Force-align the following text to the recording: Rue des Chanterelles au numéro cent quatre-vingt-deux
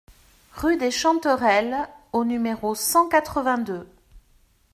Rue 0.53 0.77
des 0.77 0.89
Chanterelles 0.89 1.87
au 2.11 2.25
numéro 2.25 2.73
cent 2.73 3.07
quatre-vingt-deux 3.07 3.87